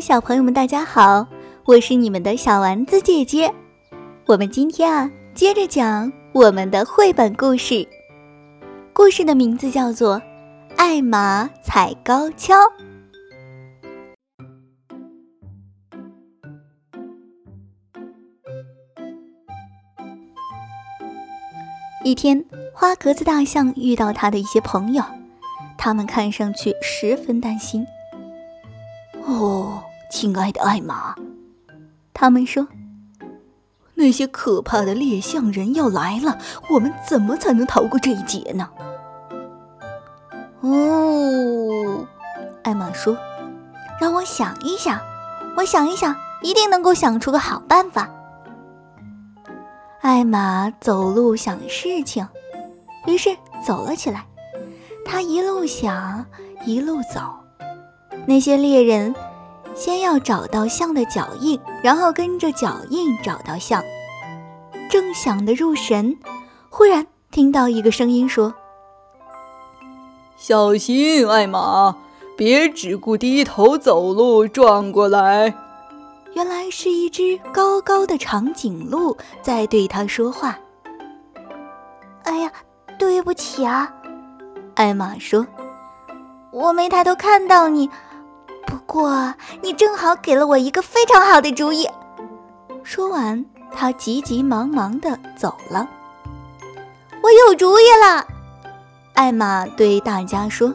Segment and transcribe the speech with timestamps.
[0.00, 1.26] 小朋友们，大家好，
[1.64, 3.52] 我是你们的小丸子姐姐。
[4.26, 7.86] 我们今天啊，接着讲我们的绘本故事。
[8.92, 10.16] 故事的名字叫做
[10.76, 12.54] 《艾玛踩高跷》。
[22.04, 25.02] 一天，花格子大象遇到他的一些朋友，
[25.76, 27.84] 他们看上去十分担心。
[29.24, 31.14] 哦，亲爱的艾玛，
[32.14, 32.66] 他们说，
[33.94, 36.38] 那些可怕的猎象人要来了，
[36.70, 38.68] 我们怎么才能逃过这一劫呢？
[40.60, 42.06] 哦，
[42.64, 43.16] 艾玛说，
[44.00, 44.98] 让我想一想，
[45.56, 48.10] 我想一想，一定能够想出个好办法。
[50.00, 52.26] 艾玛走路想事情，
[53.06, 53.30] 于是
[53.64, 54.24] 走了起来。
[55.04, 56.24] 他一路想，
[56.64, 57.34] 一路走。
[58.26, 59.14] 那些猎人
[59.78, 63.80] 先要找到象的脚印，然后跟着脚印找到象。
[64.90, 66.18] 正想得入神，
[66.68, 68.52] 忽然听到一个声音说
[70.36, 71.94] ：“小心，艾玛，
[72.36, 75.54] 别只顾低头走路，撞过来。”
[76.34, 80.58] 原来是一只高高的长颈鹿在对他说话。
[82.24, 82.50] 哎呀，
[82.98, 83.94] 对不起啊，
[84.74, 85.46] 艾玛说
[86.50, 87.88] ：“我没抬头看到你。
[88.88, 91.86] 不过你正好给了我一个非常好的主意。”
[92.82, 95.86] 说完，他急急忙忙地走了。
[97.22, 98.26] 我有主意了，
[99.12, 100.72] 艾玛对大家说：“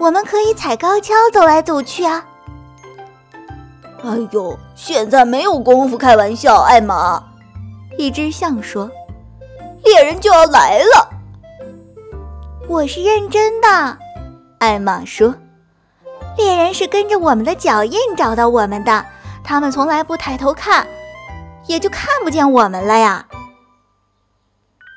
[0.00, 2.24] 我们可以踩高跷走来走去啊。”
[4.02, 7.22] 哎呦，现在没有功夫开玩笑，艾玛。
[7.98, 8.90] 一只象说
[9.84, 11.10] ：“猎人就要来了。”
[12.66, 13.98] 我是认真的，
[14.60, 15.34] 艾玛说
[16.56, 19.04] ：“人是跟着我们的脚印找到我们的，
[19.44, 20.86] 他们从来不抬头看，
[21.66, 23.26] 也就看不见我们了呀。”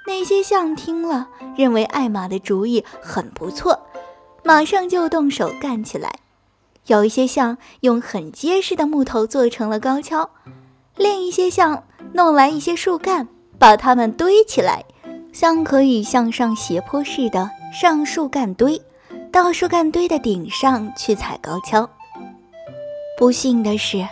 [0.08, 3.80] 那些象听了，认为艾玛的主意很不错，
[4.44, 6.12] 马上就动手干起来。
[6.88, 10.32] 有一些象用很结实的木头做成了高跷，
[10.96, 11.84] 另一些象
[12.14, 13.28] 弄来一些树干，
[13.60, 14.84] 把它们堆起来，
[15.32, 18.82] 像可以向上斜坡似的上树干堆，
[19.32, 21.90] 到树干堆的顶上去踩高跷。
[23.18, 24.08] 不幸的是，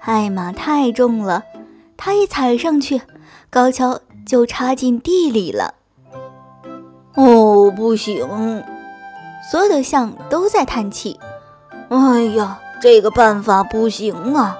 [0.00, 1.42] 艾玛太重了，
[1.96, 3.02] 她一踩上去，
[3.50, 5.74] 高跷就插进地里了。
[7.14, 8.62] 哦，不行！
[9.50, 11.18] 所有的象都在叹气。
[11.88, 14.56] 哎呀，这个办法不行啊！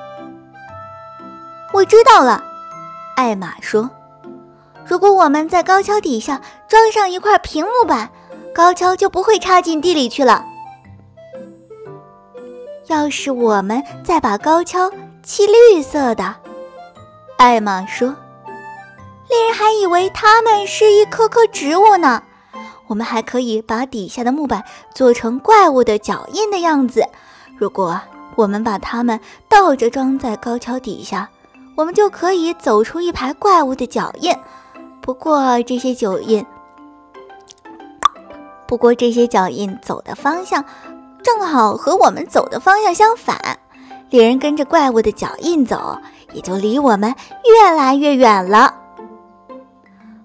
[1.72, 2.44] 我知道了，
[3.16, 3.88] 艾玛说
[4.84, 8.10] ：“如果我们在高跷底下装上一块平木板，
[8.54, 10.44] 高跷就不会插进地里去了。
[12.88, 14.90] 要是我们再把高跷
[15.22, 16.34] 漆绿色的，
[17.38, 18.08] 艾玛说，
[19.28, 22.22] 猎人还以为它们是一棵棵植物呢。”
[22.88, 24.62] 我们还可以把底下的木板
[24.94, 27.02] 做成怪物的脚印的样子。
[27.56, 27.98] 如果
[28.34, 31.30] 我们把它们倒着装在高跷底下，
[31.74, 34.36] 我们就可以走出一排怪物的脚印。
[35.00, 36.44] 不过这些脚印，
[38.72, 40.64] 不过这些脚印走的方向
[41.22, 43.58] 正好和我们走的方向相反。
[44.08, 45.98] 猎人跟着怪物的脚印走，
[46.32, 48.74] 也就离我们越来越远了。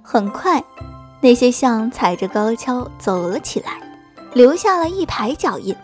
[0.02, 0.64] 很快。
[1.20, 3.82] 那些象踩着高跷走了起来，
[4.32, 5.76] 留下了一排脚印。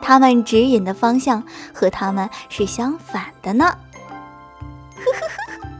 [0.00, 1.42] 他们指引的方向
[1.74, 3.64] 和他们是相反的呢。
[3.64, 5.26] 呵呵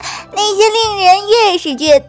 [0.00, 2.00] 呵，那些猎人越是追，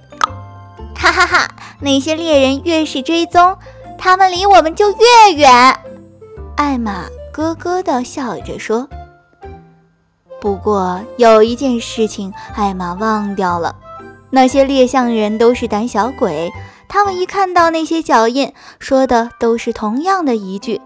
[0.97, 1.47] 哈哈哈！
[1.79, 3.55] 那些猎人越是追踪，
[3.97, 5.79] 他们离我们就越远。
[6.55, 8.87] 艾玛咯咯地笑着说
[10.39, 13.75] ：“不过有一件事情，艾玛忘掉了。
[14.29, 16.51] 那些猎象人都是胆小鬼。”
[16.87, 20.79] 他们一看到那些脚印，说的都是同样的一句：“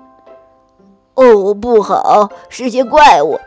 [1.14, 3.40] 哦，不好，是些怪物！”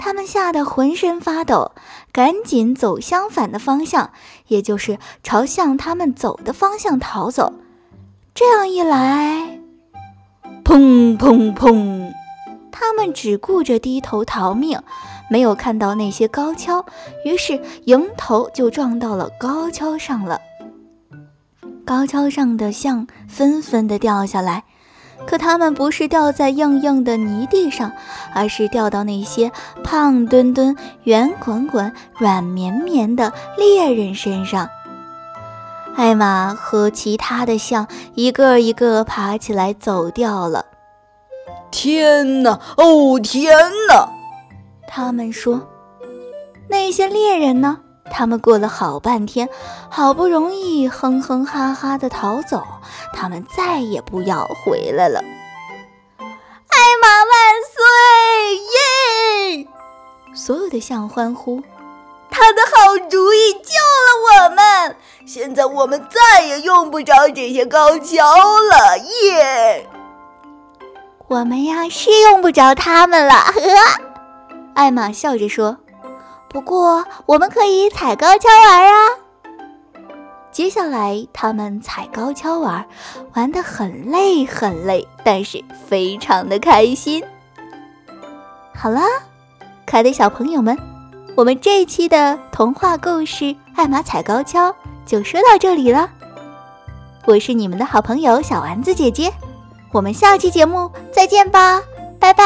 [0.00, 1.70] 他们吓得浑身发抖，
[2.12, 4.10] 赶紧走相反的方向，
[4.48, 7.52] 也就是朝向他们走的方向逃走。
[8.34, 9.58] 这样一来，
[10.64, 12.12] 砰砰砰！
[12.70, 14.80] 他们只顾着低头逃命，
[15.30, 16.84] 没有看到那些高跷，
[17.26, 20.40] 于是迎头就撞到了高跷上了。
[21.84, 24.64] 高跷上的象纷纷的掉下来，
[25.26, 27.92] 可它们不是掉在硬硬的泥地上，
[28.34, 29.52] 而是掉到那些
[29.84, 30.74] 胖墩墩、
[31.04, 34.68] 圆滚滚、软绵绵的猎人身上。
[35.94, 40.66] 艾玛和其他的象一个一个爬起来走掉了。
[41.70, 42.58] 天哪！
[42.76, 43.54] 哦，天
[43.88, 44.08] 哪！
[44.86, 45.68] 他们说
[46.68, 47.80] ：“那些猎人呢？
[48.10, 49.48] 他们过了好半天，
[49.88, 52.62] 好不容易哼哼哈哈的逃走，
[53.14, 55.20] 他们再也不要回来了。”
[56.18, 57.30] 艾玛万
[57.72, 57.80] 岁！
[59.56, 59.68] 耶！
[60.34, 61.62] 所有的象欢呼。
[62.42, 63.70] 他的好主意救
[64.02, 69.88] 了我们，现在我们再也用不着这些高跷了，耶！
[71.28, 73.52] 我们呀是用不着他们了，呵。
[74.74, 75.78] 艾玛笑着说
[76.50, 79.08] ：“不过我们可以踩高跷玩啊。”
[80.50, 82.84] 接下来他们踩高跷玩，
[83.34, 87.22] 玩得很累很累，但是非常的开心。
[88.74, 89.00] 好了，
[89.86, 90.76] 可爱的小朋友们。
[91.34, 93.44] 我们这一期的童话故事
[93.74, 94.70] 《艾玛踩高跷》
[95.06, 96.08] 就说到这里了。
[97.24, 99.32] 我是你们的好朋友小丸子姐姐，
[99.92, 101.80] 我们下期节目再见吧，
[102.20, 102.44] 拜拜。